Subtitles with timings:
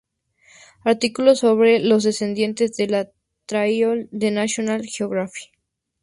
[0.83, 3.07] Artículo sobre los descendientes de los
[3.45, 5.51] Tayrona en National Geographic.